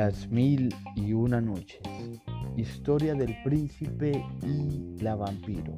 Las 0.00 0.28
mil 0.30 0.72
y 0.94 1.12
una 1.12 1.40
noches. 1.40 1.80
Historia 2.56 3.14
del 3.14 3.34
príncipe 3.42 4.24
y 4.46 5.02
la 5.02 5.16
vampiro. 5.16 5.76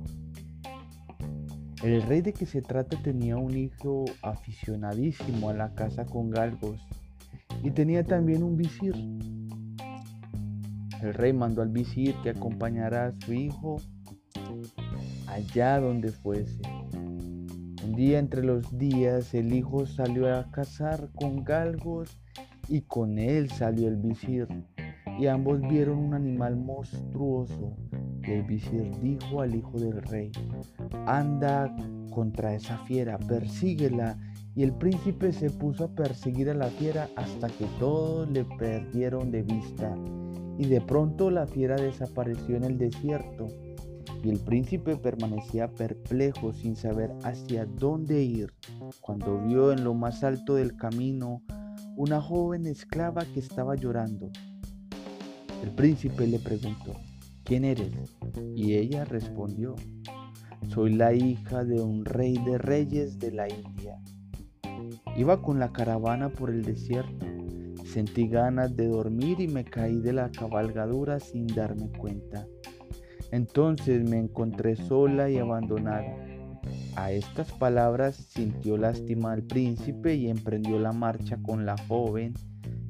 El 1.82 2.02
rey 2.02 2.20
de 2.20 2.34
que 2.34 2.44
se 2.44 2.60
trata 2.60 3.02
tenía 3.02 3.38
un 3.38 3.56
hijo 3.56 4.04
aficionadísimo 4.20 5.48
a 5.48 5.54
la 5.54 5.74
caza 5.74 6.04
con 6.04 6.28
galgos 6.28 6.86
y 7.62 7.70
tenía 7.70 8.04
también 8.04 8.42
un 8.42 8.58
visir. 8.58 8.94
El 11.00 11.14
rey 11.14 11.32
mandó 11.32 11.62
al 11.62 11.70
visir 11.70 12.14
que 12.22 12.28
acompañara 12.28 13.06
a 13.06 13.12
su 13.24 13.32
hijo 13.32 13.76
allá 15.28 15.80
donde 15.80 16.10
fuese. 16.12 16.60
Un 16.92 17.94
día 17.96 18.18
entre 18.18 18.44
los 18.44 18.76
días 18.76 19.32
el 19.32 19.54
hijo 19.54 19.86
salió 19.86 20.30
a 20.30 20.50
cazar 20.50 21.08
con 21.14 21.42
galgos 21.42 22.20
y 22.70 22.82
con 22.82 23.18
él 23.18 23.50
salió 23.50 23.88
el 23.88 23.96
visir, 23.96 24.46
y 25.18 25.26
ambos 25.26 25.60
vieron 25.60 25.98
un 25.98 26.14
animal 26.14 26.56
monstruoso. 26.56 27.76
Y 28.22 28.30
el 28.30 28.44
visir 28.44 28.92
dijo 29.02 29.40
al 29.40 29.56
hijo 29.56 29.78
del 29.78 30.00
rey, 30.02 30.30
anda 31.04 31.74
contra 32.10 32.54
esa 32.54 32.78
fiera, 32.86 33.18
persíguela. 33.18 34.16
Y 34.54 34.62
el 34.62 34.72
príncipe 34.72 35.32
se 35.32 35.50
puso 35.50 35.84
a 35.84 35.94
perseguir 35.94 36.48
a 36.48 36.54
la 36.54 36.68
fiera 36.68 37.08
hasta 37.16 37.48
que 37.48 37.66
todos 37.80 38.30
le 38.30 38.44
perdieron 38.44 39.32
de 39.32 39.42
vista. 39.42 39.96
Y 40.56 40.66
de 40.66 40.80
pronto 40.80 41.30
la 41.30 41.46
fiera 41.46 41.74
desapareció 41.76 42.56
en 42.56 42.64
el 42.64 42.78
desierto. 42.78 43.48
Y 44.22 44.30
el 44.30 44.38
príncipe 44.38 44.96
permanecía 44.96 45.68
perplejo 45.68 46.52
sin 46.52 46.76
saber 46.76 47.10
hacia 47.24 47.64
dónde 47.64 48.22
ir, 48.22 48.52
cuando 49.00 49.40
vio 49.42 49.72
en 49.72 49.82
lo 49.82 49.94
más 49.94 50.22
alto 50.22 50.54
del 50.54 50.76
camino 50.76 51.42
una 52.00 52.18
joven 52.18 52.66
esclava 52.66 53.26
que 53.26 53.40
estaba 53.40 53.76
llorando. 53.76 54.30
El 55.62 55.70
príncipe 55.72 56.26
le 56.26 56.38
preguntó, 56.38 56.94
¿quién 57.44 57.62
eres? 57.62 57.92
Y 58.56 58.76
ella 58.76 59.04
respondió, 59.04 59.76
soy 60.70 60.94
la 60.94 61.12
hija 61.12 61.62
de 61.62 61.82
un 61.82 62.06
rey 62.06 62.38
de 62.38 62.56
reyes 62.56 63.18
de 63.18 63.32
la 63.32 63.50
India. 63.50 64.00
Iba 65.14 65.42
con 65.42 65.58
la 65.58 65.72
caravana 65.72 66.30
por 66.30 66.48
el 66.48 66.62
desierto. 66.62 67.26
Sentí 67.84 68.28
ganas 68.28 68.74
de 68.74 68.88
dormir 68.88 69.38
y 69.38 69.48
me 69.48 69.66
caí 69.66 70.00
de 70.00 70.14
la 70.14 70.30
cabalgadura 70.30 71.20
sin 71.20 71.46
darme 71.48 71.90
cuenta. 71.98 72.46
Entonces 73.30 74.08
me 74.08 74.16
encontré 74.16 74.74
sola 74.74 75.28
y 75.28 75.36
abandonada. 75.36 76.29
A 76.96 77.12
estas 77.12 77.52
palabras 77.52 78.16
sintió 78.16 78.76
lástima 78.76 79.32
al 79.32 79.42
príncipe 79.42 80.14
y 80.14 80.28
emprendió 80.28 80.78
la 80.78 80.92
marcha 80.92 81.38
con 81.42 81.64
la 81.64 81.76
joven, 81.88 82.34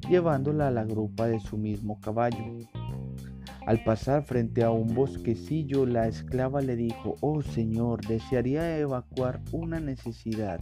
llevándola 0.09 0.67
a 0.67 0.71
la 0.71 0.83
grupa 0.83 1.27
de 1.27 1.39
su 1.39 1.57
mismo 1.57 1.99
caballo. 2.01 2.43
Al 3.67 3.83
pasar 3.83 4.23
frente 4.23 4.63
a 4.63 4.71
un 4.71 4.95
bosquecillo, 4.95 5.85
la 5.85 6.07
esclava 6.07 6.61
le 6.61 6.75
dijo, 6.75 7.15
Oh 7.21 7.41
Señor, 7.43 8.05
desearía 8.05 8.77
evacuar 8.79 9.39
una 9.51 9.79
necesidad. 9.79 10.61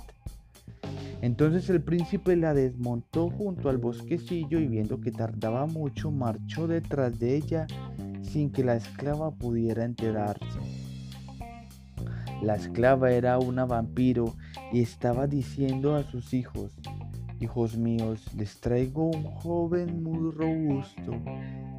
Entonces 1.21 1.69
el 1.69 1.81
príncipe 1.81 2.35
la 2.35 2.53
desmontó 2.53 3.29
junto 3.29 3.69
al 3.69 3.77
bosquecillo 3.77 4.59
y 4.59 4.67
viendo 4.67 4.99
que 4.99 5.11
tardaba 5.11 5.65
mucho, 5.65 6.11
marchó 6.11 6.67
detrás 6.67 7.19
de 7.19 7.35
ella 7.35 7.67
sin 8.21 8.51
que 8.51 8.63
la 8.63 8.75
esclava 8.75 9.31
pudiera 9.31 9.85
enterarse. 9.85 10.58
La 12.41 12.55
esclava 12.55 13.11
era 13.11 13.37
una 13.39 13.65
vampiro 13.65 14.35
y 14.71 14.81
estaba 14.81 15.27
diciendo 15.27 15.95
a 15.95 16.03
sus 16.03 16.33
hijos, 16.33 16.71
Hijos 17.41 17.77
míos, 17.77 18.25
les 18.35 18.59
traigo 18.59 19.05
un 19.11 19.23
joven 19.23 20.03
muy 20.03 20.29
robusto. 20.31 21.13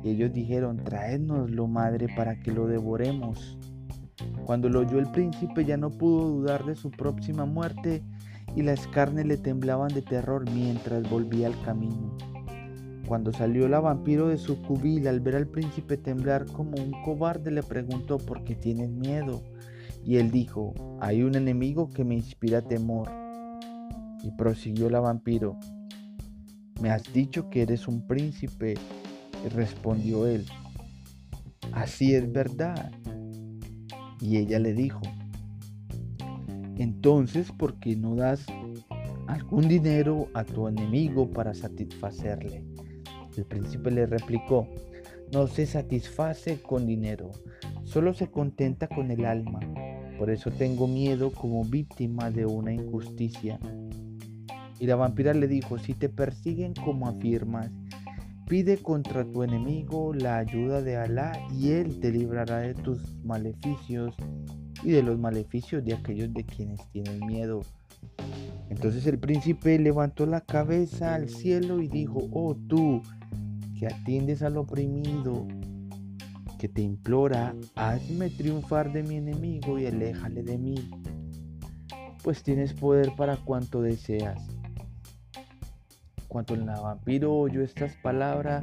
Y 0.02 0.08
ellos 0.08 0.32
dijeron, 0.32 0.78
traédnoslo, 0.78 1.66
madre, 1.66 2.06
para 2.16 2.40
que 2.40 2.50
lo 2.50 2.66
devoremos. 2.66 3.58
Cuando 4.46 4.70
lo 4.70 4.80
oyó 4.80 4.98
el 4.98 5.10
príncipe 5.10 5.66
ya 5.66 5.76
no 5.76 5.90
pudo 5.90 6.28
dudar 6.28 6.64
de 6.64 6.74
su 6.74 6.90
próxima 6.90 7.44
muerte 7.44 8.02
y 8.56 8.62
las 8.62 8.86
carnes 8.88 9.26
le 9.26 9.36
temblaban 9.36 9.92
de 9.92 10.00
terror 10.00 10.48
mientras 10.50 11.08
volvía 11.10 11.48
al 11.48 11.60
camino. 11.62 12.16
Cuando 13.06 13.30
salió 13.32 13.68
la 13.68 13.80
vampiro 13.80 14.28
de 14.28 14.38
su 14.38 14.62
cubil 14.62 15.08
al 15.08 15.20
ver 15.20 15.36
al 15.36 15.46
príncipe 15.46 15.98
temblar 15.98 16.46
como 16.46 16.72
un 16.82 16.92
cobarde 17.02 17.50
le 17.50 17.62
preguntó 17.62 18.16
por 18.16 18.44
qué 18.44 18.54
tienes 18.54 18.90
miedo. 18.90 19.42
Y 20.04 20.16
él 20.16 20.30
dijo, 20.30 20.74
hay 21.00 21.22
un 21.22 21.34
enemigo 21.34 21.90
que 21.90 22.04
me 22.04 22.14
inspira 22.14 22.62
temor. 22.62 23.10
Y 24.22 24.30
prosiguió 24.32 24.90
la 24.90 25.00
vampiro, 25.00 25.58
me 26.80 26.90
has 26.90 27.12
dicho 27.12 27.50
que 27.50 27.62
eres 27.62 27.88
un 27.88 28.06
príncipe. 28.06 28.74
Y 29.44 29.48
respondió 29.48 30.26
él, 30.26 30.44
así 31.72 32.14
es 32.14 32.30
verdad. 32.30 32.92
Y 34.20 34.36
ella 34.36 34.58
le 34.58 34.74
dijo, 34.74 35.00
entonces, 36.76 37.52
¿por 37.52 37.78
qué 37.78 37.96
no 37.96 38.16
das 38.16 38.44
algún 39.26 39.68
dinero 39.68 40.28
a 40.34 40.44
tu 40.44 40.68
enemigo 40.68 41.30
para 41.30 41.54
satisfacerle? 41.54 42.64
El 43.36 43.44
príncipe 43.44 43.90
le 43.90 44.06
replicó, 44.06 44.68
no 45.32 45.46
se 45.46 45.66
satisface 45.66 46.60
con 46.60 46.86
dinero, 46.86 47.30
solo 47.84 48.12
se 48.12 48.30
contenta 48.30 48.88
con 48.88 49.10
el 49.10 49.24
alma. 49.24 49.60
Por 50.20 50.28
eso 50.28 50.50
tengo 50.50 50.86
miedo 50.86 51.32
como 51.32 51.64
víctima 51.64 52.30
de 52.30 52.44
una 52.44 52.74
injusticia. 52.74 53.58
Y 54.78 54.84
la 54.84 54.94
vampira 54.94 55.32
le 55.32 55.48
dijo, 55.48 55.78
si 55.78 55.94
te 55.94 56.10
persiguen 56.10 56.74
como 56.74 57.08
afirmas, 57.08 57.70
pide 58.46 58.76
contra 58.76 59.24
tu 59.24 59.42
enemigo 59.42 60.12
la 60.12 60.36
ayuda 60.36 60.82
de 60.82 60.98
Alá 60.98 61.32
y 61.50 61.70
él 61.70 62.00
te 62.00 62.12
librará 62.12 62.58
de 62.58 62.74
tus 62.74 63.16
maleficios 63.24 64.14
y 64.84 64.90
de 64.90 65.02
los 65.02 65.18
maleficios 65.18 65.82
de 65.86 65.94
aquellos 65.94 66.34
de 66.34 66.44
quienes 66.44 66.86
tienen 66.90 67.20
miedo. 67.20 67.62
Entonces 68.68 69.06
el 69.06 69.18
príncipe 69.18 69.78
levantó 69.78 70.26
la 70.26 70.42
cabeza 70.42 71.14
al 71.14 71.30
cielo 71.30 71.80
y 71.80 71.88
dijo, 71.88 72.28
oh 72.34 72.54
tú, 72.68 73.00
que 73.78 73.86
atiendes 73.86 74.42
al 74.42 74.58
oprimido, 74.58 75.48
que 76.60 76.68
te 76.68 76.82
implora, 76.82 77.54
hazme 77.74 78.28
triunfar 78.28 78.92
de 78.92 79.02
mi 79.02 79.16
enemigo 79.16 79.78
y 79.78 79.86
aléjale 79.86 80.42
de 80.42 80.58
mí, 80.58 80.74
pues 82.22 82.42
tienes 82.42 82.74
poder 82.74 83.12
para 83.16 83.38
cuanto 83.38 83.80
deseas. 83.80 84.46
Cuando 86.28 86.52
el 86.52 86.64
vampiro 86.64 87.34
oyó 87.34 87.62
estas 87.62 87.96
palabras, 88.02 88.62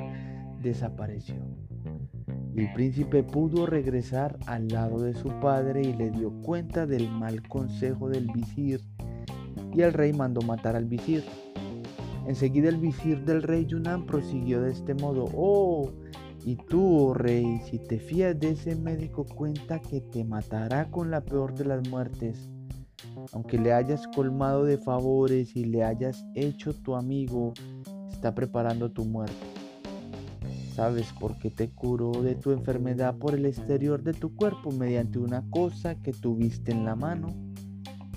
desapareció. 0.62 1.38
El 2.56 2.72
príncipe 2.74 3.24
pudo 3.24 3.66
regresar 3.66 4.38
al 4.46 4.68
lado 4.68 5.00
de 5.02 5.16
su 5.16 5.30
padre 5.40 5.82
y 5.82 5.94
le 5.94 6.12
dio 6.12 6.30
cuenta 6.44 6.86
del 6.86 7.10
mal 7.10 7.42
consejo 7.48 8.10
del 8.10 8.28
visir, 8.28 8.80
y 9.74 9.82
el 9.82 9.92
rey 9.92 10.14
mandó 10.14 10.42
matar 10.42 10.76
al 10.76 10.86
visir. 10.86 11.24
Enseguida 12.28 12.70
el 12.70 12.78
visir 12.78 13.26
del 13.26 13.42
rey 13.42 13.66
Yunnan 13.66 14.06
prosiguió 14.06 14.62
de 14.62 14.72
este 14.72 14.94
modo, 14.94 15.26
oh, 15.34 15.92
y 16.48 16.56
tú, 16.56 17.10
oh 17.10 17.14
rey, 17.14 17.60
si 17.70 17.80
te 17.80 18.00
fías 18.00 18.40
de 18.40 18.52
ese 18.52 18.76
médico, 18.76 19.26
cuenta 19.26 19.80
que 19.80 20.02
te 20.02 20.24
matará 20.24 20.90
con 20.90 21.12
la 21.12 21.22
peor 21.22 21.54
de 21.54 21.66
las 21.66 21.88
muertes 21.90 22.50
aunque 23.34 23.58
le 23.58 23.74
hayas 23.74 24.08
colmado 24.08 24.64
de 24.64 24.78
favores 24.78 25.56
y 25.56 25.66
le 25.66 25.84
hayas 25.84 26.26
hecho 26.34 26.74
tu 26.74 26.96
amigo, 26.96 27.54
está 28.12 28.34
preparando 28.34 28.92
tu 28.92 29.06
muerte. 29.06 29.36
¿Sabes 30.74 31.12
por 31.20 31.38
qué 31.40 31.50
te 31.50 31.70
curó 31.70 32.12
de 32.22 32.36
tu 32.36 32.52
enfermedad 32.52 33.16
por 33.18 33.34
el 33.34 33.46
exterior 33.46 34.04
de 34.04 34.14
tu 34.14 34.36
cuerpo 34.36 34.72
mediante 34.72 35.18
una 35.18 35.44
cosa 35.50 35.96
que 35.96 36.12
tuviste 36.12 36.72
en 36.72 36.86
la 36.86 36.96
mano? 36.96 37.28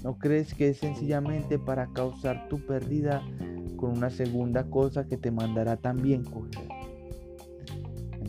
¿No 0.03 0.19
crees 0.19 0.55
que 0.55 0.71
es 0.71 0.79
sencillamente 0.79 1.59
para 1.59 1.91
causar 1.93 2.49
tu 2.49 2.65
pérdida 2.67 3.23
con 3.77 3.97
una 3.97 4.11
segunda 4.11 4.65
cosa 4.65 5.07
que 5.07 5.17
te 5.17 5.31
mandará 5.31 5.77
también 5.77 6.25
coger? 6.25 6.70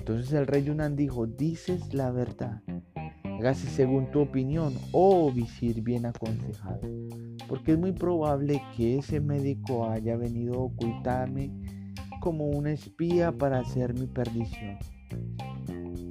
Entonces 0.01 0.33
el 0.33 0.47
rey 0.47 0.63
Yunan 0.63 0.95
dijo, 0.95 1.27
dices 1.27 1.93
la 1.93 2.09
verdad. 2.09 2.63
Hágase 3.23 3.67
según 3.67 4.09
tu 4.09 4.21
opinión, 4.21 4.73
oh 4.93 5.31
visir 5.31 5.83
bien 5.83 6.07
aconsejado, 6.07 6.81
porque 7.47 7.73
es 7.73 7.77
muy 7.77 7.91
probable 7.91 8.63
que 8.75 8.97
ese 8.97 9.19
médico 9.19 9.87
haya 9.87 10.17
venido 10.17 10.55
a 10.55 10.63
ocultarme 10.63 11.51
como 12.19 12.45
una 12.45 12.71
espía 12.71 13.31
para 13.31 13.59
hacer 13.59 13.93
mi 13.93 14.07
perdición. 14.07 14.79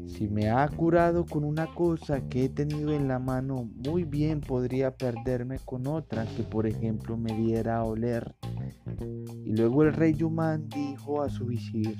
Si 0.06 0.28
me 0.28 0.50
ha 0.50 0.68
curado 0.68 1.26
con 1.26 1.42
una 1.42 1.66
cosa 1.74 2.28
que 2.28 2.44
he 2.44 2.48
tenido 2.48 2.92
en 2.92 3.08
la 3.08 3.18
mano, 3.18 3.68
muy 3.88 4.04
bien 4.04 4.40
podría 4.40 4.96
perderme 4.96 5.58
con 5.64 5.88
otra 5.88 6.26
que 6.36 6.44
por 6.44 6.68
ejemplo 6.68 7.16
me 7.16 7.32
diera 7.36 7.78
a 7.78 7.84
oler. 7.84 8.36
Y 9.44 9.56
luego 9.56 9.82
el 9.82 9.92
rey 9.94 10.14
Yumán 10.14 10.68
dijo 10.68 11.22
a 11.22 11.28
su 11.28 11.46
visir, 11.46 11.96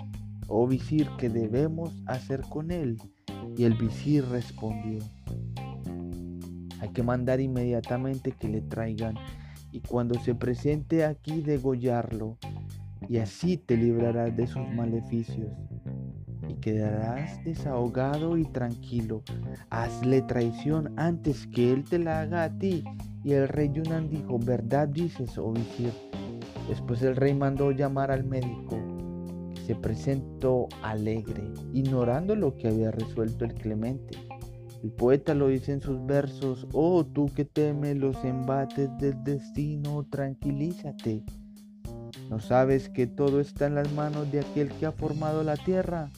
oh 0.50 0.66
visir, 0.66 1.08
¿qué 1.16 1.30
debemos 1.30 1.94
hacer 2.06 2.42
con 2.42 2.70
él? 2.70 3.00
Y 3.56 3.64
el 3.64 3.74
visir 3.74 4.24
respondió, 4.26 4.98
hay 6.80 6.88
que 6.90 7.02
mandar 7.02 7.40
inmediatamente 7.40 8.32
que 8.32 8.48
le 8.48 8.60
traigan 8.60 9.14
y 9.72 9.80
cuando 9.80 10.18
se 10.20 10.34
presente 10.34 11.04
aquí 11.04 11.40
degollarlo. 11.40 12.36
y 13.08 13.16
así 13.16 13.56
te 13.56 13.76
librarás 13.76 14.36
de 14.36 14.46
sus 14.46 14.68
maleficios 14.68 15.48
y 16.48 16.54
quedarás 16.54 17.42
desahogado 17.44 18.36
y 18.36 18.44
tranquilo. 18.44 19.22
Hazle 19.70 20.22
traición 20.22 20.92
antes 20.96 21.46
que 21.46 21.72
él 21.72 21.84
te 21.84 21.98
la 21.98 22.20
haga 22.20 22.44
a 22.44 22.58
ti. 22.58 22.84
Y 23.24 23.32
el 23.32 23.48
rey 23.48 23.70
Yunan 23.72 24.08
dijo, 24.08 24.38
¿verdad 24.38 24.88
dices, 24.88 25.38
oh 25.38 25.52
visir? 25.52 25.92
Después 26.68 27.02
el 27.02 27.16
rey 27.16 27.34
mandó 27.34 27.70
llamar 27.70 28.10
al 28.10 28.24
médico, 28.24 28.78
se 29.70 29.76
presentó 29.76 30.66
alegre, 30.82 31.44
ignorando 31.72 32.34
lo 32.34 32.56
que 32.56 32.66
había 32.66 32.90
resuelto 32.90 33.44
el 33.44 33.54
clemente. 33.54 34.18
El 34.82 34.90
poeta 34.90 35.32
lo 35.32 35.46
dice 35.46 35.72
en 35.72 35.80
sus 35.80 36.04
versos, 36.06 36.66
oh 36.72 37.06
tú 37.06 37.26
que 37.36 37.44
temes 37.44 37.96
los 37.96 38.16
embates 38.24 38.90
del 38.98 39.22
destino, 39.22 40.04
tranquilízate. 40.10 41.22
¿No 42.28 42.40
sabes 42.40 42.88
que 42.88 43.06
todo 43.06 43.38
está 43.38 43.68
en 43.68 43.76
las 43.76 43.92
manos 43.92 44.32
de 44.32 44.40
aquel 44.40 44.70
que 44.70 44.86
ha 44.86 44.90
formado 44.90 45.44
la 45.44 45.56
tierra? 45.56 46.10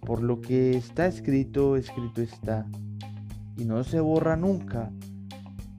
Por 0.00 0.20
lo 0.20 0.40
que 0.40 0.76
está 0.76 1.06
escrito, 1.06 1.76
escrito 1.76 2.22
está, 2.22 2.66
y 3.56 3.66
no 3.66 3.84
se 3.84 4.00
borra 4.00 4.34
nunca. 4.34 4.90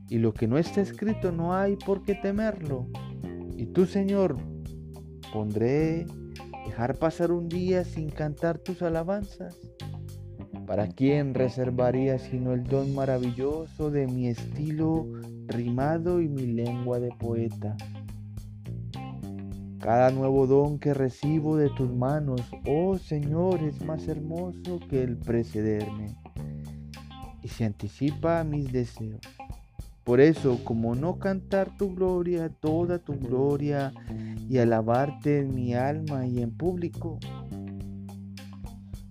Y 0.08 0.20
lo 0.20 0.34
que 0.34 0.48
no 0.48 0.58
está 0.58 0.80
escrito 0.80 1.34
no 1.34 1.54
hay 1.54 1.76
por 1.76 2.04
qué 2.04 2.16
temerlo. 2.16 2.88
Y 3.58 3.66
tú, 3.66 3.86
Señor, 3.86 4.38
pondré 5.34 6.06
dejar 6.80 6.96
pasar 6.98 7.34
un 7.34 7.50
día 7.50 7.84
sin 7.84 8.10
cantar 8.10 8.58
tus 8.58 8.82
alabanzas. 8.82 9.54
¿Para 10.66 10.88
quién 10.88 11.34
reservaría 11.34 12.18
sino 12.20 12.54
el 12.54 12.64
don 12.64 12.96
maravilloso 12.96 13.92
de 13.92 14.08
mi 14.08 14.30
estilo 14.30 15.06
rimado 15.48 16.22
y 16.22 16.30
mi 16.30 16.46
lengua 16.46 17.02
de 17.02 17.10
poeta? 17.20 17.76
Cada 19.82 20.12
nuevo 20.12 20.48
don 20.48 20.80
que 20.80 20.94
recibo 20.94 21.58
de 21.58 21.70
tus 21.72 21.94
manos, 21.94 22.44
oh 22.66 22.98
Señor, 22.98 23.62
es 23.62 23.84
más 23.84 24.08
hermoso 24.08 24.80
que 24.90 25.04
el 25.04 25.18
precederme 25.18 26.16
y 27.44 27.50
se 27.50 27.66
anticipa 27.66 28.40
a 28.40 28.46
mis 28.46 28.72
deseos. 28.72 29.20
Por 30.10 30.22
eso, 30.22 30.58
como 30.64 30.96
no 30.96 31.20
cantar 31.20 31.78
tu 31.78 31.94
gloria, 31.94 32.50
toda 32.50 32.98
tu 32.98 33.14
gloria, 33.14 33.94
y 34.50 34.58
alabarte 34.58 35.42
en 35.42 35.54
mi 35.54 35.76
alma 35.76 36.26
y 36.26 36.42
en 36.42 36.50
público, 36.50 37.20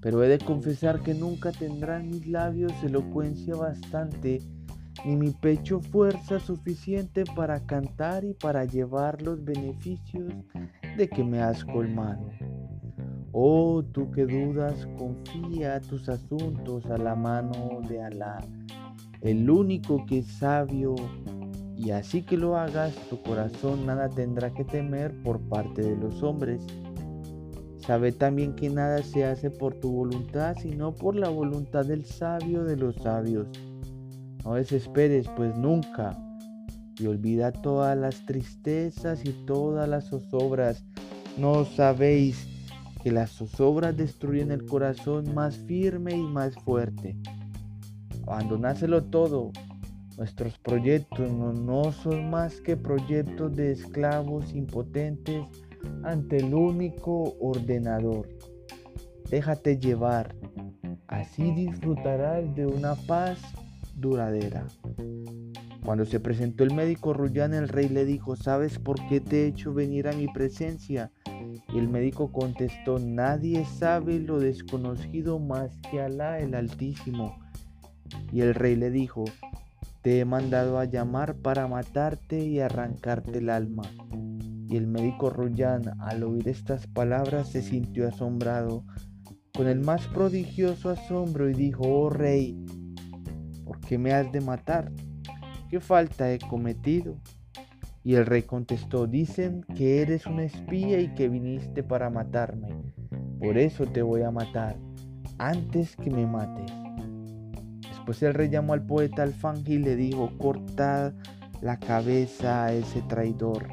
pero 0.00 0.24
he 0.24 0.28
de 0.28 0.38
confesar 0.38 1.00
que 1.04 1.14
nunca 1.14 1.52
tendrán 1.52 2.08
mis 2.08 2.26
labios 2.26 2.72
elocuencia 2.82 3.54
bastante, 3.54 4.42
ni 5.04 5.14
mi 5.14 5.30
pecho 5.30 5.78
fuerza 5.78 6.40
suficiente 6.40 7.22
para 7.36 7.64
cantar 7.64 8.24
y 8.24 8.34
para 8.34 8.64
llevar 8.64 9.22
los 9.22 9.44
beneficios 9.44 10.34
de 10.96 11.08
que 11.08 11.22
me 11.22 11.40
has 11.40 11.64
colmado. 11.64 12.28
Oh, 13.30 13.84
tú 13.84 14.10
que 14.10 14.26
dudas, 14.26 14.84
confía 14.98 15.78
tus 15.78 16.08
asuntos 16.08 16.86
a 16.86 16.98
la 16.98 17.14
mano 17.14 17.82
de 17.88 18.02
Alá, 18.02 18.40
el 19.20 19.48
único 19.50 20.04
que 20.06 20.18
es 20.18 20.26
sabio, 20.26 20.94
y 21.76 21.90
así 21.90 22.22
que 22.22 22.36
lo 22.36 22.56
hagas, 22.56 22.94
tu 23.08 23.22
corazón 23.22 23.86
nada 23.86 24.08
tendrá 24.08 24.52
que 24.52 24.64
temer 24.64 25.14
por 25.22 25.40
parte 25.40 25.82
de 25.82 25.96
los 25.96 26.22
hombres 26.22 26.66
Sabe 27.88 28.12
también 28.12 28.54
que 28.54 28.68
nada 28.68 29.02
se 29.02 29.24
hace 29.24 29.50
por 29.50 29.72
tu 29.72 29.90
voluntad, 29.90 30.54
sino 30.60 30.94
por 30.94 31.16
la 31.16 31.30
voluntad 31.30 31.86
del 31.86 32.04
sabio 32.04 32.62
de 32.62 32.76
los 32.76 32.96
sabios. 32.96 33.46
No 34.44 34.56
desesperes, 34.56 35.26
pues 35.34 35.56
nunca, 35.56 36.14
y 36.98 37.06
olvida 37.06 37.50
todas 37.50 37.96
las 37.96 38.26
tristezas 38.26 39.24
y 39.24 39.32
todas 39.46 39.88
las 39.88 40.10
zozobras. 40.10 40.84
¿No 41.38 41.64
sabéis 41.64 42.46
que 43.02 43.10
las 43.10 43.30
zozobras 43.30 43.96
destruyen 43.96 44.50
el 44.50 44.66
corazón 44.66 45.32
más 45.32 45.56
firme 45.56 46.14
y 46.14 46.22
más 46.22 46.56
fuerte? 46.56 47.16
Abandonáselo 48.30 49.04
todo. 49.04 49.52
Nuestros 50.18 50.58
proyectos 50.58 51.30
no, 51.32 51.92
son 51.92 52.28
más 52.28 52.60
que 52.60 52.76
proyectos 52.76 53.56
de 53.56 53.72
esclavos 53.72 54.52
impotentes 54.52 55.46
ante 56.02 56.38
el 56.38 56.52
único 56.52 57.36
ordenador. 57.40 58.28
Déjate 59.30 59.78
llevar, 59.78 60.34
así 61.06 61.52
disfrutarás 61.52 62.54
de 62.54 62.66
una 62.66 62.96
paz 62.96 63.38
duradera. 63.94 64.66
Cuando 65.84 66.04
se 66.04 66.20
presentó 66.20 66.64
el 66.64 66.74
médico 66.74 67.14
Ruyán, 67.14 67.54
el 67.54 67.68
rey 67.68 67.88
le 67.88 68.04
dijo, 68.04 68.36
¿sabes 68.36 68.78
por 68.78 68.96
qué 69.08 69.20
te 69.20 69.44
he 69.44 69.46
hecho 69.46 69.72
venir 69.72 70.06
a 70.06 70.12
mi 70.12 70.26
presencia? 70.28 71.12
Y 71.72 71.78
el 71.78 71.88
médico 71.88 72.30
contestó, 72.30 72.98
nadie 72.98 73.64
sabe 73.64 74.18
lo 74.18 74.38
desconocido 74.38 75.38
más 75.38 75.78
que 75.90 76.02
Alá 76.02 76.40
el 76.40 76.54
Altísimo. 76.54 77.47
Y 78.32 78.40
el 78.40 78.54
rey 78.54 78.76
le 78.76 78.90
dijo, 78.90 79.24
te 80.02 80.20
he 80.20 80.24
mandado 80.24 80.78
a 80.78 80.84
llamar 80.84 81.36
para 81.36 81.66
matarte 81.66 82.44
y 82.44 82.60
arrancarte 82.60 83.38
el 83.38 83.50
alma. 83.50 83.82
Y 84.68 84.76
el 84.76 84.86
médico 84.86 85.30
Royan, 85.30 85.82
al 86.00 86.22
oír 86.22 86.48
estas 86.48 86.86
palabras, 86.86 87.48
se 87.50 87.62
sintió 87.62 88.06
asombrado 88.06 88.84
con 89.54 89.66
el 89.66 89.80
más 89.80 90.06
prodigioso 90.08 90.90
asombro 90.90 91.48
y 91.50 91.54
dijo, 91.54 91.82
oh 91.82 92.10
rey, 92.10 92.64
¿por 93.64 93.80
qué 93.80 93.98
me 93.98 94.12
has 94.12 94.30
de 94.30 94.40
matar? 94.40 94.92
¿Qué 95.68 95.80
falta 95.80 96.32
he 96.32 96.38
cometido? 96.38 97.16
Y 98.04 98.14
el 98.14 98.24
rey 98.24 98.42
contestó, 98.42 99.06
dicen 99.06 99.62
que 99.74 100.00
eres 100.00 100.26
un 100.26 100.40
espía 100.40 101.00
y 101.00 101.12
que 101.14 101.28
viniste 101.28 101.82
para 101.82 102.08
matarme. 102.08 102.68
Por 103.40 103.58
eso 103.58 103.84
te 103.84 104.00
voy 104.00 104.22
a 104.22 104.30
matar, 104.30 104.76
antes 105.38 105.96
que 105.96 106.10
me 106.10 106.26
mates. 106.26 106.87
Después 108.08 108.22
el 108.22 108.32
rey 108.32 108.48
llamó 108.48 108.72
al 108.72 108.86
poeta 108.86 109.22
Alfanji 109.22 109.74
y 109.74 109.78
le 109.80 109.94
dijo, 109.94 110.32
cortad 110.38 111.12
la 111.60 111.78
cabeza 111.78 112.64
a 112.64 112.72
ese 112.72 113.02
traidor 113.02 113.68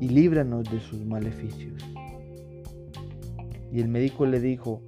y 0.00 0.08
líbranos 0.08 0.64
de 0.70 0.80
sus 0.80 1.04
maleficios. 1.04 1.74
Y 3.70 3.80
el 3.82 3.88
médico 3.88 4.24
le 4.24 4.40
dijo, 4.40 4.80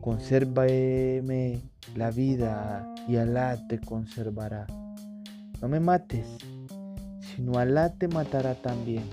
consérvame 0.00 1.60
la 1.94 2.10
vida 2.10 2.90
y 3.06 3.16
Alá 3.16 3.58
te 3.68 3.78
conservará. 3.78 4.66
No 5.60 5.68
me 5.68 5.78
mates, 5.78 6.26
sino 7.20 7.58
Alá 7.58 7.92
te 7.92 8.08
matará 8.08 8.54
también. 8.54 9.04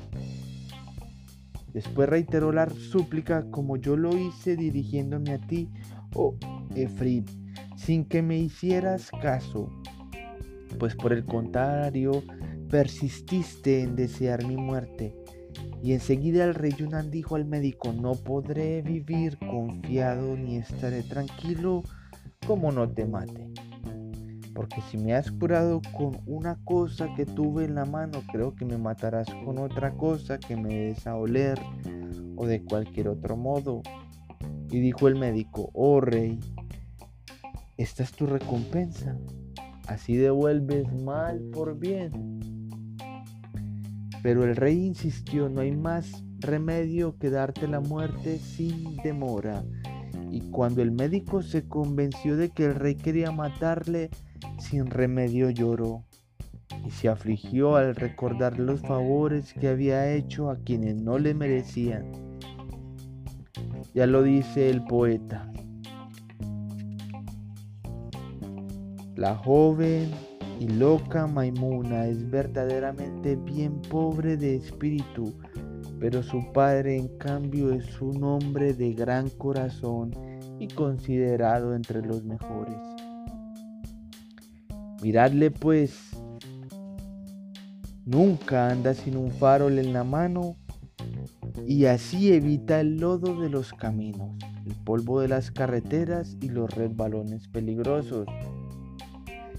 Después 1.74 2.08
reiteró 2.08 2.54
la 2.54 2.70
súplica 2.70 3.52
como 3.52 3.76
yo 3.76 3.98
lo 3.98 4.16
hice 4.16 4.56
dirigiéndome 4.56 5.34
a 5.34 5.40
ti, 5.40 5.68
oh 6.14 6.36
Efrid, 6.76 7.24
sin 7.76 8.06
que 8.06 8.22
me 8.22 8.38
hicieras 8.38 9.12
caso, 9.22 9.70
pues 10.80 10.96
por 10.96 11.14
el 11.14 11.26
contrario 11.26 12.24
persististe 12.70 13.84
en 13.84 13.96
desear 13.96 14.46
mi 14.46 14.58
muerte. 14.58 15.16
Y 15.82 15.94
enseguida 15.94 16.44
el 16.44 16.56
rey 16.56 16.74
Yunan 16.74 17.12
dijo 17.12 17.36
al 17.36 17.46
médico, 17.46 17.94
no 17.94 18.14
podré 18.14 18.82
vivir 18.82 19.38
confiado 19.38 20.36
ni 20.36 20.58
estaré 20.58 21.04
tranquilo 21.04 21.84
como 22.48 22.72
no 22.72 22.90
te 22.90 23.06
mate. 23.06 23.50
Porque 24.54 24.82
si 24.90 24.98
me 24.98 25.14
has 25.14 25.32
curado 25.32 25.82
con 25.96 26.18
una 26.26 26.58
cosa 26.64 27.14
que 27.16 27.26
tuve 27.26 27.66
en 27.66 27.76
la 27.76 27.86
mano, 27.86 28.24
creo 28.32 28.56
que 28.56 28.66
me 28.66 28.78
matarás 28.78 29.28
con 29.44 29.60
otra 29.60 29.94
cosa 29.94 30.40
que 30.40 30.56
me 30.56 30.74
des 30.74 31.06
a 31.06 31.16
oler 31.16 31.60
o 32.36 32.46
de 32.46 32.64
cualquier 32.64 33.10
otro 33.10 33.36
modo. 33.36 33.82
Y 34.72 34.80
dijo 34.80 35.08
el 35.08 35.16
médico, 35.16 35.70
oh 35.74 36.02
rey, 36.02 36.40
esta 37.78 38.04
es 38.04 38.12
tu 38.12 38.26
recompensa. 38.26 39.18
Así 39.88 40.16
devuelves 40.16 40.92
mal 41.04 41.40
por 41.52 41.78
bien. 41.78 42.40
Pero 44.24 44.44
el 44.44 44.56
rey 44.56 44.86
insistió, 44.86 45.50
no 45.50 45.62
hay 45.62 45.72
más 45.72 46.24
remedio 46.40 47.18
que 47.18 47.30
darte 47.30 47.68
la 47.68 47.80
muerte 47.80 48.40
sin 48.40 48.98
demora. 48.98 49.64
Y 50.32 50.42
cuando 50.52 50.82
el 50.82 50.92
médico 50.92 51.42
se 51.42 51.68
convenció 51.68 52.36
de 52.36 52.50
que 52.50 52.66
el 52.66 52.76
rey 52.76 52.96
quería 52.96 53.32
matarle, 53.32 54.10
sin 54.58 54.88
remedio 54.88 55.50
lloró 55.50 56.04
y 56.86 56.92
se 56.92 57.10
afligió 57.10 57.76
al 57.76 57.96
recordar 57.96 58.60
los 58.60 58.82
favores 58.82 59.54
que 59.54 59.68
había 59.68 60.14
hecho 60.14 60.50
a 60.50 60.58
quienes 60.58 61.02
no 61.02 61.18
le 61.18 61.34
merecían. 61.34 62.12
Ya 63.94 64.06
lo 64.08 64.24
dice 64.24 64.70
el 64.70 64.84
poeta. 64.84 65.52
La 69.16 69.36
joven 69.36 70.12
y 70.60 70.68
loca 70.68 71.28
Maimuna 71.28 72.08
es 72.08 72.30
verdaderamente 72.30 73.36
bien 73.36 73.82
pobre 73.82 74.38
de 74.38 74.56
espíritu, 74.56 75.34
pero 76.00 76.22
su 76.22 76.52
padre 76.52 76.98
en 76.98 77.08
cambio 77.18 77.72
es 77.72 78.02
un 78.02 78.24
hombre 78.24 78.74
de 78.74 78.94
gran 78.94 79.30
corazón 79.30 80.12
y 80.60 80.68
considerado 80.68 81.76
entre 81.76 82.02
los 82.02 82.24
mejores. 82.24 82.78
Miradle 85.02 85.52
pues 85.52 86.16
Nunca 88.06 88.70
anda 88.70 88.94
sin 88.94 89.18
un 89.18 89.32
farol 89.32 89.80
en 89.80 89.92
la 89.92 90.04
mano 90.04 90.56
y 91.66 91.86
así 91.86 92.32
evita 92.32 92.80
el 92.80 92.98
lodo 92.98 93.42
de 93.42 93.50
los 93.50 93.74
caminos, 93.74 94.30
el 94.64 94.76
polvo 94.76 95.22
de 95.22 95.28
las 95.28 95.50
carreteras 95.50 96.38
y 96.40 96.50
los 96.50 96.72
resbalones 96.76 97.48
peligrosos. 97.48 98.28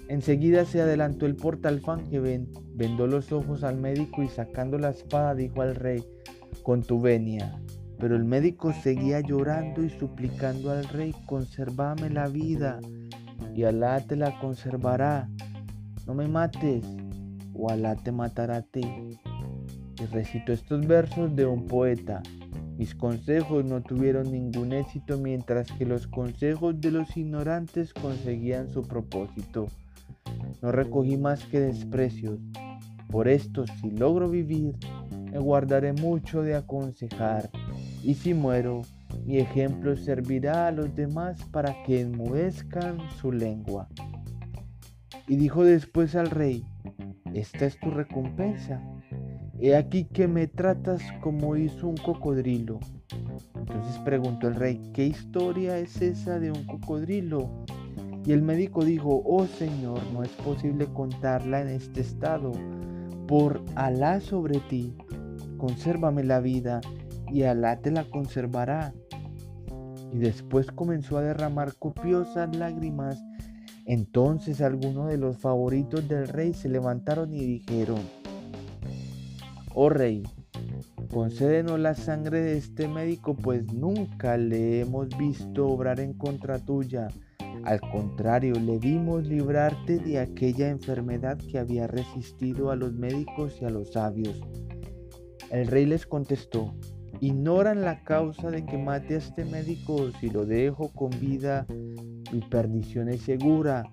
Enseguida 0.08 0.64
se 0.64 0.80
adelantó 0.80 1.26
el 1.26 1.34
portalfán 1.34 2.08
que 2.08 2.20
vendó 2.74 3.06
los 3.06 3.32
ojos 3.32 3.64
al 3.64 3.76
médico 3.76 4.22
y 4.22 4.28
sacando 4.28 4.78
la 4.78 4.90
espada 4.90 5.34
dijo 5.34 5.62
al 5.62 5.74
rey 5.74 6.04
con 6.62 6.82
tu 6.82 7.00
venia. 7.00 7.60
Pero 7.98 8.14
el 8.14 8.24
médico 8.24 8.72
seguía 8.72 9.20
llorando 9.20 9.82
y 9.82 9.90
suplicando 9.90 10.70
al 10.70 10.84
rey, 10.84 11.14
conservame 11.26 12.10
la 12.10 12.28
vida 12.28 12.78
y 13.54 13.64
Alá 13.64 14.00
te 14.00 14.16
la 14.16 14.38
conservará. 14.38 15.28
No 16.06 16.14
me 16.14 16.28
mates 16.28 16.84
o 17.54 17.70
Alá 17.70 17.96
te 17.96 18.12
matará 18.12 18.58
a 18.58 18.62
ti. 18.62 18.82
Y 19.98 20.06
recito 20.12 20.52
estos 20.52 20.86
versos 20.86 21.34
de 21.34 21.46
un 21.46 21.66
poeta. 21.66 22.22
Mis 22.76 22.94
consejos 22.94 23.64
no 23.64 23.82
tuvieron 23.82 24.30
ningún 24.30 24.72
éxito 24.72 25.16
mientras 25.18 25.70
que 25.72 25.86
los 25.86 26.06
consejos 26.06 26.78
de 26.80 26.90
los 26.90 27.16
ignorantes 27.16 27.94
conseguían 27.94 28.70
su 28.70 28.82
propósito. 28.82 29.66
No 30.60 30.72
recogí 30.72 31.16
más 31.16 31.44
que 31.46 31.60
desprecios. 31.60 32.38
Por 33.08 33.28
esto, 33.28 33.64
si 33.80 33.90
logro 33.90 34.28
vivir, 34.28 34.74
me 35.30 35.38
guardaré 35.38 35.92
mucho 35.92 36.42
de 36.42 36.54
aconsejar. 36.54 37.48
Y 38.02 38.14
si 38.14 38.34
muero, 38.34 38.82
mi 39.24 39.38
ejemplo 39.38 39.96
servirá 39.96 40.66
a 40.66 40.72
los 40.72 40.94
demás 40.94 41.42
para 41.52 41.82
que 41.84 42.00
enmudezcan 42.00 42.98
su 43.20 43.32
lengua. 43.32 43.88
Y 45.26 45.36
dijo 45.36 45.64
después 45.64 46.14
al 46.14 46.30
rey, 46.30 46.64
esta 47.32 47.66
es 47.66 47.78
tu 47.80 47.90
recompensa. 47.90 48.82
He 49.58 49.74
aquí 49.74 50.04
que 50.04 50.28
me 50.28 50.46
tratas 50.46 51.00
como 51.22 51.56
hizo 51.56 51.88
un 51.88 51.96
cocodrilo. 51.96 52.78
Entonces 53.54 53.98
preguntó 54.04 54.48
el 54.48 54.54
rey, 54.54 54.80
¿qué 54.92 55.06
historia 55.06 55.78
es 55.78 56.02
esa 56.02 56.38
de 56.38 56.50
un 56.50 56.64
cocodrilo? 56.64 57.50
Y 58.26 58.32
el 58.32 58.42
médico 58.42 58.84
dijo, 58.84 59.22
oh 59.24 59.46
Señor, 59.46 60.00
no 60.12 60.22
es 60.22 60.30
posible 60.30 60.86
contarla 60.86 61.62
en 61.62 61.68
este 61.68 62.00
estado. 62.00 62.52
Por 63.26 63.62
Alá 63.76 64.20
sobre 64.20 64.58
ti, 64.60 64.94
consérvame 65.56 66.24
la 66.24 66.40
vida 66.40 66.80
y 67.32 67.44
Alá 67.44 67.80
te 67.80 67.90
la 67.90 68.04
conservará. 68.04 68.92
Y 70.12 70.18
después 70.18 70.70
comenzó 70.70 71.18
a 71.18 71.22
derramar 71.22 71.74
copiosas 71.76 72.54
lágrimas. 72.54 73.22
Entonces 73.86 74.60
algunos 74.60 75.08
de 75.08 75.16
los 75.16 75.38
favoritos 75.38 76.06
del 76.08 76.28
rey 76.28 76.52
se 76.52 76.68
levantaron 76.68 77.32
y 77.32 77.46
dijeron, 77.46 78.00
Oh 79.78 79.90
rey, 79.90 80.22
concédenos 81.12 81.78
la 81.78 81.94
sangre 81.94 82.40
de 82.40 82.56
este 82.56 82.88
médico, 82.88 83.36
pues 83.36 83.70
nunca 83.74 84.38
le 84.38 84.80
hemos 84.80 85.14
visto 85.18 85.68
obrar 85.68 86.00
en 86.00 86.14
contra 86.14 86.58
tuya. 86.58 87.08
Al 87.62 87.82
contrario, 87.82 88.54
le 88.54 88.78
vimos 88.78 89.26
librarte 89.26 89.98
de 89.98 90.18
aquella 90.18 90.70
enfermedad 90.70 91.36
que 91.36 91.58
había 91.58 91.86
resistido 91.86 92.70
a 92.70 92.76
los 92.76 92.94
médicos 92.94 93.58
y 93.60 93.66
a 93.66 93.68
los 93.68 93.92
sabios. 93.92 94.40
El 95.50 95.66
rey 95.66 95.84
les 95.84 96.06
contestó, 96.06 96.74
ignoran 97.20 97.82
la 97.82 98.02
causa 98.02 98.50
de 98.50 98.64
que 98.64 98.78
mate 98.78 99.16
a 99.16 99.18
este 99.18 99.44
médico 99.44 100.10
si 100.20 100.30
lo 100.30 100.46
dejo 100.46 100.88
con 100.94 101.10
vida, 101.20 101.66
mi 102.32 102.40
perdición 102.48 103.10
es 103.10 103.20
segura, 103.20 103.84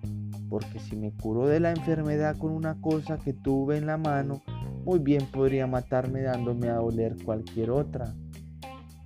porque 0.48 0.78
si 0.78 0.96
me 0.96 1.12
curo 1.12 1.46
de 1.46 1.60
la 1.60 1.72
enfermedad 1.72 2.38
con 2.38 2.52
una 2.52 2.80
cosa 2.80 3.18
que 3.18 3.34
tuve 3.34 3.76
en 3.76 3.84
la 3.84 3.98
mano, 3.98 4.42
muy 4.84 4.98
bien 4.98 5.26
podría 5.32 5.66
matarme 5.66 6.22
dándome 6.22 6.68
a 6.68 6.80
oler 6.80 7.16
cualquier 7.24 7.70
otra. 7.70 8.14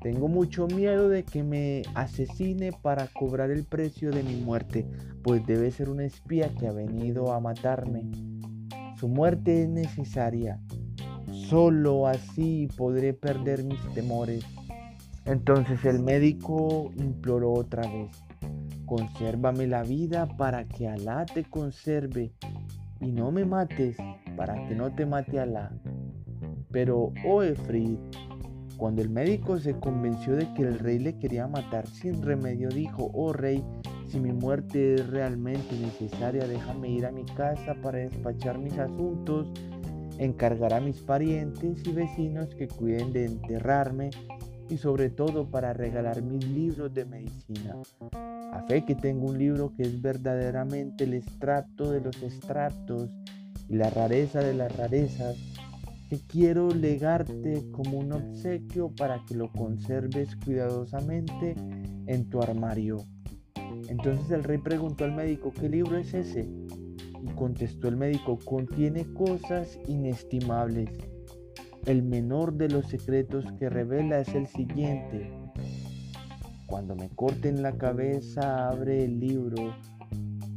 Tengo 0.00 0.28
mucho 0.28 0.66
miedo 0.66 1.08
de 1.08 1.24
que 1.24 1.42
me 1.42 1.82
asesine 1.94 2.72
para 2.72 3.06
cobrar 3.08 3.50
el 3.50 3.64
precio 3.64 4.10
de 4.10 4.22
mi 4.22 4.36
muerte, 4.36 4.86
pues 5.22 5.44
debe 5.46 5.70
ser 5.70 5.88
un 5.90 6.00
espía 6.00 6.54
que 6.54 6.68
ha 6.68 6.72
venido 6.72 7.32
a 7.32 7.40
matarme. 7.40 8.10
Su 8.96 9.08
muerte 9.08 9.62
es 9.62 9.68
necesaria. 9.68 10.60
Solo 11.32 12.06
así 12.06 12.68
podré 12.76 13.12
perder 13.12 13.64
mis 13.64 13.80
temores. 13.94 14.44
Entonces 15.24 15.84
el 15.84 16.00
médico 16.00 16.90
imploró 16.96 17.52
otra 17.52 17.82
vez, 17.82 18.10
consérvame 18.86 19.66
la 19.66 19.82
vida 19.82 20.26
para 20.36 20.64
que 20.64 20.88
Alá 20.88 21.26
te 21.26 21.44
conserve 21.44 22.32
y 23.00 23.12
no 23.12 23.30
me 23.30 23.44
mates 23.44 23.96
para 24.38 24.54
que 24.68 24.74
no 24.76 24.94
te 24.94 25.04
mate 25.04 25.40
Alá. 25.40 25.72
Pero, 26.70 27.12
oh 27.26 27.42
Efrid, 27.42 27.98
cuando 28.76 29.02
el 29.02 29.10
médico 29.10 29.58
se 29.58 29.74
convenció 29.74 30.36
de 30.36 30.54
que 30.54 30.62
el 30.62 30.78
rey 30.78 31.00
le 31.00 31.18
quería 31.18 31.48
matar 31.48 31.88
sin 31.88 32.22
remedio, 32.22 32.68
dijo, 32.68 33.10
oh 33.12 33.32
rey, 33.32 33.64
si 34.06 34.20
mi 34.20 34.32
muerte 34.32 34.94
es 34.94 35.08
realmente 35.08 35.76
necesaria, 35.76 36.46
déjame 36.46 36.88
ir 36.88 37.04
a 37.04 37.10
mi 37.10 37.24
casa 37.24 37.74
para 37.82 37.98
despachar 37.98 38.58
mis 38.58 38.78
asuntos, 38.78 39.48
encargar 40.18 40.72
a 40.72 40.80
mis 40.80 41.00
parientes 41.00 41.84
y 41.84 41.92
vecinos 41.92 42.54
que 42.54 42.68
cuiden 42.68 43.12
de 43.12 43.24
enterrarme 43.24 44.10
y 44.70 44.76
sobre 44.76 45.10
todo 45.10 45.50
para 45.50 45.72
regalar 45.72 46.22
mis 46.22 46.46
libros 46.48 46.94
de 46.94 47.04
medicina. 47.04 47.74
A 48.52 48.62
fe 48.68 48.84
que 48.84 48.94
tengo 48.94 49.26
un 49.26 49.38
libro 49.38 49.72
que 49.74 49.82
es 49.82 50.00
verdaderamente 50.00 51.04
el 51.04 51.14
extracto 51.14 51.90
de 51.90 52.00
los 52.00 52.22
extractos 52.22 53.10
y 53.68 53.76
la 53.76 53.90
rareza 53.90 54.40
de 54.40 54.54
las 54.54 54.74
rarezas 54.76 55.36
que 56.08 56.18
quiero 56.26 56.70
legarte 56.70 57.70
como 57.70 57.98
un 57.98 58.12
obsequio 58.12 58.90
para 58.96 59.24
que 59.26 59.34
lo 59.34 59.52
conserves 59.52 60.36
cuidadosamente 60.36 61.54
en 62.06 62.30
tu 62.30 62.40
armario. 62.40 63.04
Entonces 63.88 64.30
el 64.30 64.42
rey 64.42 64.58
preguntó 64.58 65.04
al 65.04 65.12
médico, 65.12 65.52
¿qué 65.52 65.68
libro 65.68 65.98
es 65.98 66.14
ese? 66.14 66.48
Y 67.22 67.26
contestó 67.34 67.88
el 67.88 67.96
médico, 67.96 68.38
contiene 68.44 69.04
cosas 69.12 69.78
inestimables. 69.86 70.88
El 71.84 72.02
menor 72.02 72.54
de 72.54 72.68
los 72.68 72.86
secretos 72.86 73.44
que 73.58 73.68
revela 73.68 74.20
es 74.20 74.34
el 74.34 74.46
siguiente. 74.46 75.30
Cuando 76.66 76.96
me 76.96 77.08
corten 77.10 77.62
la 77.62 77.72
cabeza, 77.72 78.68
abre 78.68 79.04
el 79.04 79.20
libro, 79.20 79.74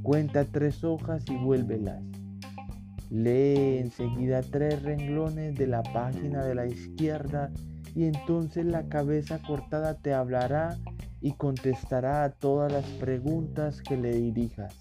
cuenta 0.01 0.46
tres 0.46 0.84
hojas 0.84 1.24
y 1.30 1.38
vuélvelas. 1.38 2.11
Lee 3.12 3.80
enseguida 3.80 4.41
tres 4.41 4.84
renglones 4.84 5.56
de 5.56 5.68
la 5.68 5.84
página 5.84 6.46
de 6.46 6.56
la 6.56 6.65
izquierda 6.65 7.51
y 7.94 8.06
entonces 8.06 8.65
la 8.65 8.88
cabeza 8.88 9.41
cortada 9.46 9.98
te 9.98 10.13
hablará 10.13 10.77
y 11.20 11.34
contestará 11.34 12.24
a 12.24 12.32
todas 12.32 12.72
las 12.72 12.86
preguntas 13.01 13.82
que 13.82 13.98
le 13.98 14.15
dirijas. 14.15 14.74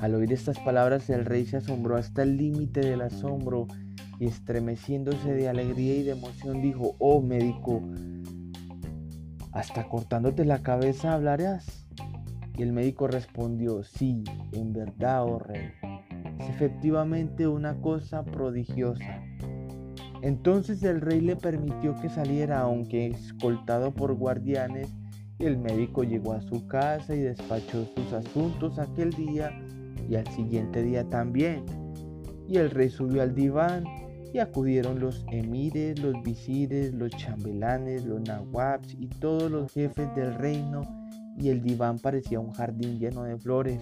Al 0.00 0.14
oír 0.14 0.32
estas 0.32 0.60
palabras 0.60 1.10
el 1.10 1.24
rey 1.24 1.44
se 1.44 1.56
asombró 1.56 1.96
hasta 1.96 2.22
el 2.22 2.36
límite 2.36 2.80
del 2.80 3.00
asombro 3.00 3.66
y 4.20 4.26
estremeciéndose 4.26 5.32
de 5.32 5.48
alegría 5.48 5.96
y 5.96 6.02
de 6.04 6.12
emoción 6.12 6.62
dijo, 6.62 6.94
oh 7.00 7.20
médico, 7.20 7.82
hasta 9.50 9.88
cortándote 9.88 10.44
la 10.44 10.62
cabeza 10.62 11.14
hablarás. 11.14 11.88
Y 12.56 12.62
el 12.62 12.72
médico 12.72 13.08
respondió, 13.08 13.82
sí, 13.82 14.22
en 14.52 14.72
verdad, 14.72 15.24
oh 15.24 15.40
rey 15.40 15.72
efectivamente 16.48 17.46
una 17.46 17.80
cosa 17.80 18.24
prodigiosa. 18.24 19.22
Entonces 20.22 20.82
el 20.82 21.00
rey 21.00 21.20
le 21.20 21.36
permitió 21.36 21.94
que 22.00 22.08
saliera, 22.08 22.60
aunque 22.60 23.06
escoltado 23.06 23.92
por 23.92 24.14
guardianes, 24.14 24.88
y 25.38 25.44
el 25.44 25.58
médico 25.58 26.02
llegó 26.02 26.32
a 26.32 26.42
su 26.42 26.66
casa 26.66 27.14
y 27.14 27.20
despachó 27.20 27.84
sus 27.94 28.12
asuntos 28.12 28.78
aquel 28.78 29.10
día 29.10 29.52
y 30.08 30.16
al 30.16 30.26
siguiente 30.28 30.82
día 30.82 31.08
también. 31.08 31.64
Y 32.48 32.56
el 32.56 32.70
rey 32.70 32.88
subió 32.88 33.22
al 33.22 33.34
diván 33.34 33.84
y 34.32 34.38
acudieron 34.38 34.98
los 34.98 35.24
emires, 35.30 36.00
los 36.00 36.20
visires, 36.24 36.92
los 36.94 37.12
chambelanes, 37.12 38.04
los 38.04 38.20
nawabs 38.22 38.94
y 38.98 39.06
todos 39.06 39.50
los 39.50 39.72
jefes 39.72 40.12
del 40.16 40.34
reino 40.34 40.82
y 41.38 41.50
el 41.50 41.62
diván 41.62 41.98
parecía 41.98 42.40
un 42.40 42.50
jardín 42.50 42.98
lleno 42.98 43.22
de 43.22 43.38
flores. 43.38 43.80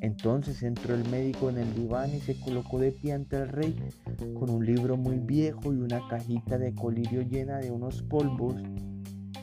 Entonces 0.00 0.62
entró 0.62 0.94
el 0.94 1.08
médico 1.08 1.48
en 1.48 1.58
el 1.58 1.74
diván 1.74 2.14
y 2.14 2.20
se 2.20 2.38
colocó 2.38 2.78
de 2.78 2.92
pie 2.92 3.12
ante 3.12 3.36
el 3.36 3.48
rey 3.48 3.76
con 4.38 4.50
un 4.50 4.64
libro 4.64 4.96
muy 4.96 5.18
viejo 5.18 5.72
y 5.72 5.78
una 5.78 6.06
cajita 6.08 6.58
de 6.58 6.74
colirio 6.74 7.22
llena 7.22 7.58
de 7.58 7.70
unos 7.70 8.02
polvos. 8.02 8.56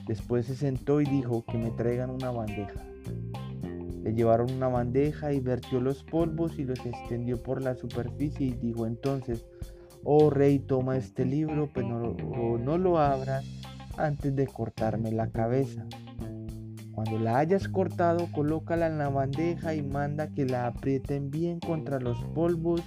Después 0.07 0.45
se 0.45 0.55
sentó 0.55 1.01
y 1.01 1.05
dijo 1.05 1.43
que 1.45 1.57
me 1.57 1.71
traigan 1.71 2.09
una 2.09 2.29
bandeja. 2.29 2.81
Le 4.03 4.13
llevaron 4.13 4.51
una 4.51 4.67
bandeja 4.67 5.31
y 5.31 5.39
vertió 5.39 5.79
los 5.79 6.03
polvos 6.03 6.59
y 6.59 6.65
los 6.65 6.85
extendió 6.85 7.41
por 7.41 7.61
la 7.61 7.75
superficie 7.75 8.47
y 8.47 8.51
dijo 8.51 8.85
entonces, 8.85 9.45
oh 10.03 10.29
rey, 10.29 10.59
toma 10.59 10.97
este 10.97 11.25
libro, 11.25 11.69
pero 11.73 12.15
no, 12.57 12.77
lo 12.77 12.99
abras 12.99 13.45
antes 13.97 14.35
de 14.35 14.45
cortarme 14.47 15.11
la 15.11 15.29
cabeza. 15.29 15.85
Cuando 16.93 17.17
la 17.17 17.39
hayas 17.39 17.67
cortado, 17.67 18.27
colócala 18.31 18.85
en 18.85 18.99
la 18.99 19.09
bandeja 19.09 19.73
y 19.73 19.81
manda 19.81 20.27
que 20.27 20.45
la 20.45 20.67
aprieten 20.67 21.31
bien 21.31 21.59
contra 21.59 21.99
los 21.99 22.23
polvos 22.35 22.83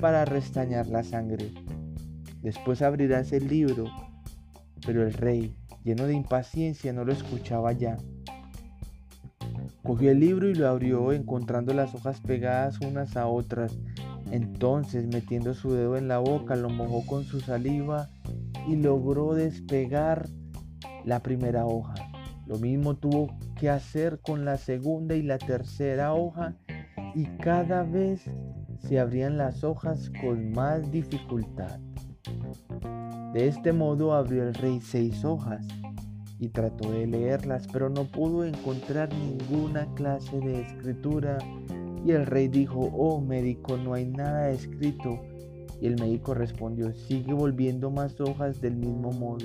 para 0.00 0.24
restañar 0.24 0.86
la 0.86 1.02
sangre. 1.02 1.52
Después 2.40 2.80
abrirás 2.80 3.32
el 3.32 3.48
libro, 3.48 3.84
pero 4.86 5.06
el 5.06 5.12
rey, 5.12 5.54
lleno 5.84 6.06
de 6.06 6.14
impaciencia, 6.14 6.94
no 6.94 7.04
lo 7.04 7.12
escuchaba 7.12 7.72
ya. 7.72 7.98
Cogió 9.82 10.10
el 10.10 10.20
libro 10.20 10.48
y 10.48 10.54
lo 10.54 10.66
abrió, 10.66 11.12
encontrando 11.12 11.74
las 11.74 11.94
hojas 11.94 12.20
pegadas 12.20 12.80
unas 12.80 13.16
a 13.16 13.26
otras. 13.26 13.76
Entonces, 14.30 15.06
metiendo 15.06 15.52
su 15.52 15.72
dedo 15.72 15.98
en 15.98 16.08
la 16.08 16.18
boca, 16.18 16.56
lo 16.56 16.70
mojó 16.70 17.04
con 17.04 17.24
su 17.24 17.40
saliva 17.40 18.08
y 18.66 18.76
logró 18.76 19.34
despegar 19.34 20.28
la 21.04 21.20
primera 21.20 21.66
hoja. 21.66 22.07
Lo 22.48 22.58
mismo 22.58 22.96
tuvo 22.96 23.36
que 23.60 23.68
hacer 23.68 24.20
con 24.20 24.46
la 24.46 24.56
segunda 24.56 25.14
y 25.14 25.22
la 25.22 25.36
tercera 25.36 26.14
hoja 26.14 26.56
y 27.14 27.24
cada 27.42 27.82
vez 27.82 28.24
se 28.78 28.98
abrían 28.98 29.36
las 29.36 29.64
hojas 29.64 30.10
con 30.22 30.52
más 30.52 30.90
dificultad. 30.90 31.78
De 33.34 33.48
este 33.48 33.74
modo 33.74 34.14
abrió 34.14 34.48
el 34.48 34.54
rey 34.54 34.80
seis 34.80 35.26
hojas 35.26 35.66
y 36.38 36.48
trató 36.48 36.90
de 36.90 37.06
leerlas, 37.06 37.68
pero 37.70 37.90
no 37.90 38.04
pudo 38.04 38.44
encontrar 38.44 39.10
ninguna 39.12 39.86
clase 39.94 40.40
de 40.40 40.62
escritura. 40.62 41.36
Y 42.06 42.12
el 42.12 42.24
rey 42.24 42.48
dijo, 42.48 42.90
oh 42.96 43.20
médico, 43.20 43.76
no 43.76 43.92
hay 43.92 44.06
nada 44.06 44.48
escrito. 44.50 45.20
Y 45.82 45.86
el 45.86 46.00
médico 46.00 46.32
respondió, 46.32 46.94
sigue 46.94 47.34
volviendo 47.34 47.90
más 47.90 48.18
hojas 48.20 48.60
del 48.62 48.76
mismo 48.76 49.12
modo. 49.12 49.44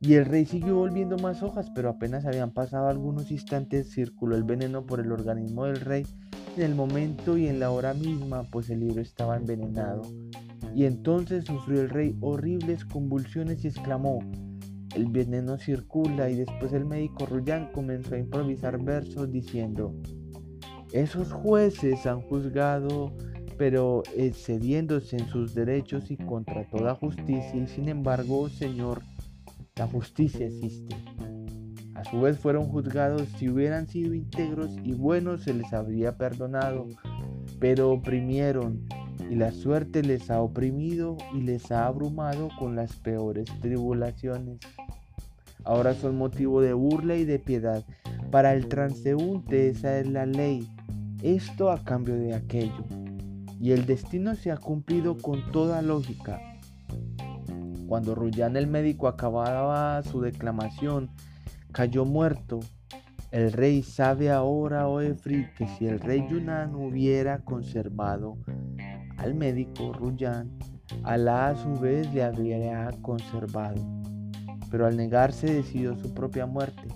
Y 0.00 0.14
el 0.14 0.26
rey 0.26 0.46
siguió 0.46 0.76
volviendo 0.76 1.16
más 1.18 1.42
hojas, 1.42 1.70
pero 1.74 1.88
apenas 1.88 2.24
habían 2.24 2.52
pasado 2.52 2.88
algunos 2.88 3.30
instantes, 3.32 3.90
circuló 3.92 4.36
el 4.36 4.44
veneno 4.44 4.86
por 4.86 5.00
el 5.00 5.10
organismo 5.10 5.64
del 5.64 5.80
rey 5.80 6.06
en 6.56 6.62
el 6.62 6.74
momento 6.74 7.36
y 7.36 7.48
en 7.48 7.58
la 7.58 7.70
hora 7.70 7.94
misma, 7.94 8.44
pues 8.44 8.70
el 8.70 8.80
libro 8.80 9.00
estaba 9.00 9.36
envenenado. 9.36 10.02
Y 10.74 10.84
entonces 10.84 11.44
sufrió 11.44 11.82
el 11.82 11.90
rey 11.90 12.16
horribles 12.20 12.84
convulsiones 12.84 13.64
y 13.64 13.68
exclamó, 13.68 14.20
el 14.94 15.06
veneno 15.06 15.58
circula 15.58 16.30
y 16.30 16.36
después 16.36 16.72
el 16.72 16.84
médico 16.84 17.26
Rullán 17.26 17.70
comenzó 17.72 18.14
a 18.14 18.18
improvisar 18.18 18.82
versos 18.82 19.30
diciendo, 19.30 19.94
esos 20.92 21.32
jueces 21.32 22.06
han 22.06 22.22
juzgado 22.22 23.12
pero 23.58 24.04
excediéndose 24.16 25.16
en 25.16 25.28
sus 25.28 25.52
derechos 25.52 26.10
y 26.10 26.16
contra 26.16 26.64
toda 26.70 26.94
justicia 26.94 27.56
y 27.56 27.66
sin 27.66 27.88
embargo, 27.88 28.48
Señor, 28.48 29.02
la 29.78 29.86
justicia 29.86 30.46
existe. 30.46 30.96
A 31.94 32.04
su 32.04 32.20
vez 32.20 32.38
fueron 32.38 32.68
juzgados 32.68 33.28
si 33.38 33.48
hubieran 33.48 33.88
sido 33.88 34.14
íntegros 34.14 34.76
y 34.84 34.92
buenos 34.92 35.42
se 35.42 35.54
les 35.54 35.72
habría 35.72 36.16
perdonado, 36.16 36.86
pero 37.58 37.90
oprimieron 37.90 38.86
y 39.30 39.34
la 39.34 39.52
suerte 39.52 40.02
les 40.02 40.30
ha 40.30 40.40
oprimido 40.40 41.16
y 41.34 41.42
les 41.42 41.70
ha 41.70 41.86
abrumado 41.86 42.48
con 42.58 42.76
las 42.76 42.92
peores 42.94 43.46
tribulaciones. 43.60 44.58
Ahora 45.64 45.94
son 45.94 46.16
motivo 46.16 46.60
de 46.60 46.72
burla 46.72 47.16
y 47.16 47.24
de 47.24 47.38
piedad. 47.38 47.84
Para 48.30 48.54
el 48.54 48.68
transeúnte 48.68 49.68
esa 49.68 49.98
es 49.98 50.06
la 50.06 50.24
ley, 50.24 50.68
esto 51.22 51.70
a 51.70 51.82
cambio 51.84 52.14
de 52.14 52.34
aquello. 52.34 52.84
Y 53.60 53.72
el 53.72 53.86
destino 53.86 54.34
se 54.34 54.50
ha 54.50 54.56
cumplido 54.56 55.18
con 55.18 55.50
toda 55.50 55.82
lógica. 55.82 56.40
Cuando 57.88 58.14
Rullán 58.14 58.54
el 58.58 58.66
médico 58.66 59.08
acababa 59.08 60.02
su 60.02 60.20
declamación, 60.20 61.08
cayó 61.72 62.04
muerto. 62.04 62.60
El 63.30 63.50
rey 63.50 63.82
sabe 63.82 64.30
ahora, 64.30 64.86
oh 64.88 65.00
Efri, 65.00 65.48
que 65.56 65.66
si 65.66 65.86
el 65.86 65.98
rey 65.98 66.26
Yunán 66.28 66.74
hubiera 66.74 67.38
conservado 67.38 68.36
al 69.16 69.34
médico 69.34 69.94
Rullán, 69.94 70.58
Alá 71.02 71.48
a 71.48 71.56
su 71.56 71.80
vez 71.80 72.12
le 72.12 72.22
habría 72.22 72.90
conservado. 73.00 73.80
Pero 74.70 74.86
al 74.86 74.96
negarse 74.98 75.52
decidió 75.52 75.96
su 75.96 76.12
propia 76.12 76.44
muerte. 76.44 76.88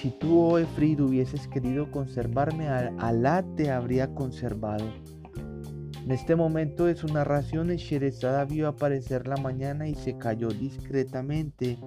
Si 0.00 0.10
tú, 0.10 0.40
oh 0.40 0.54
hubieses 0.54 1.46
querido 1.46 1.92
conservarme, 1.92 2.68
Alá 2.68 3.44
te 3.56 3.70
habría 3.70 4.12
conservado. 4.12 4.84
En 6.04 6.10
este 6.10 6.36
momento 6.36 6.84
de 6.84 6.96
su 6.96 7.06
narración, 7.06 7.68
Sherezada 7.68 8.44
vio 8.44 8.68
aparecer 8.68 9.26
la 9.26 9.38
mañana 9.38 9.88
y 9.88 9.94
se 9.94 10.18
cayó 10.18 10.48
discretamente. 10.48 11.78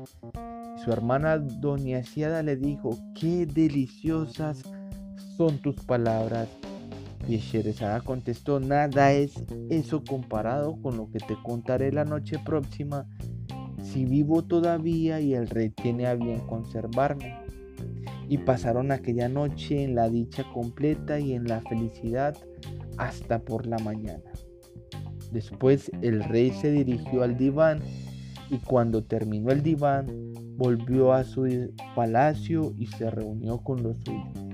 Su 0.83 0.91
hermana 0.91 1.37
Doña 1.37 2.03
Ciada 2.03 2.41
le 2.41 2.55
dijo, 2.55 2.97
qué 3.13 3.45
deliciosas 3.45 4.63
son 5.37 5.59
tus 5.59 5.75
palabras. 5.75 6.49
Y 7.27 7.37
Sherezada 7.37 8.01
contestó, 8.01 8.59
nada 8.59 9.13
es 9.13 9.35
eso 9.69 10.03
comparado 10.03 10.81
con 10.81 10.97
lo 10.97 11.11
que 11.11 11.19
te 11.19 11.37
contaré 11.43 11.91
la 11.91 12.03
noche 12.03 12.39
próxima, 12.43 13.05
si 13.83 14.05
vivo 14.05 14.43
todavía 14.43 15.21
y 15.21 15.35
el 15.35 15.47
rey 15.47 15.69
tiene 15.69 16.07
a 16.07 16.15
bien 16.15 16.39
conservarme. 16.47 17.35
Y 18.27 18.39
pasaron 18.39 18.91
aquella 18.91 19.29
noche 19.29 19.83
en 19.83 19.93
la 19.93 20.09
dicha 20.09 20.43
completa 20.51 21.19
y 21.19 21.33
en 21.33 21.47
la 21.47 21.61
felicidad 21.61 22.35
hasta 22.97 23.39
por 23.39 23.65
la 23.65 23.77
mañana. 23.79 24.31
Después 25.31 25.91
el 26.01 26.23
rey 26.23 26.51
se 26.51 26.71
dirigió 26.71 27.23
al 27.23 27.37
diván 27.37 27.79
y 28.49 28.59
cuando 28.59 29.03
terminó 29.03 29.51
el 29.51 29.61
diván 29.61 30.07
volvió 30.55 31.13
a 31.13 31.23
su 31.23 31.73
palacio 31.95 32.73
y 32.77 32.87
se 32.87 33.09
reunió 33.11 33.59
con 33.59 33.83
los 33.83 33.97
suyos. 34.03 34.46